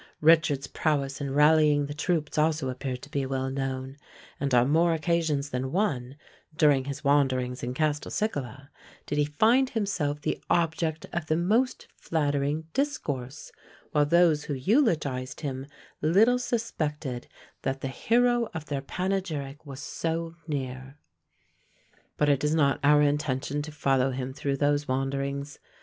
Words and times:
Richard's 0.21 0.65
prowess 0.65 1.21
in 1.21 1.35
rallying 1.35 1.85
the 1.85 1.93
troops 1.93 2.35
also 2.35 2.69
appeared 2.69 3.03
to 3.03 3.11
be 3.11 3.23
well 3.27 3.51
known; 3.51 3.97
and 4.39 4.51
on 4.51 4.71
more 4.71 4.95
occasions 4.95 5.51
than 5.51 5.71
one, 5.71 6.15
during 6.55 6.85
his 6.85 7.03
wanderings 7.03 7.61
in 7.61 7.75
Castelcicala, 7.75 8.71
did 9.05 9.19
he 9.19 9.25
find 9.25 9.69
himself 9.69 10.19
the 10.19 10.41
object 10.49 11.05
of 11.13 11.27
the 11.27 11.37
most 11.37 11.87
flattering 11.97 12.65
discourse, 12.73 13.51
while 13.91 14.07
those 14.07 14.45
who 14.45 14.55
eulogised 14.55 15.41
him 15.41 15.67
little 16.01 16.39
suspected 16.39 17.27
that 17.61 17.81
the 17.81 17.87
hero 17.87 18.49
of 18.55 18.65
their 18.65 18.81
panegyric 18.81 19.63
was 19.67 19.81
so 19.83 20.33
near. 20.47 20.97
But 22.17 22.27
it 22.27 22.43
is 22.43 22.55
not 22.55 22.79
our 22.83 23.03
intention 23.03 23.61
to 23.61 23.71
follow 23.71 24.09
him 24.09 24.33
through 24.33 24.57
those 24.57 24.87
wanderings. 24.87 25.59